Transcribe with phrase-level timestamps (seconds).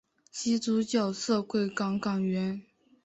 [0.31, 2.63] 基督教社会党党员。